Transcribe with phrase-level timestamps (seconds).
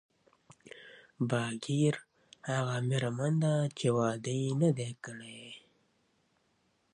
[1.29, 2.01] باکره
[2.49, 5.43] هغه ميرمن ده، چي واده ئې نه وي کړی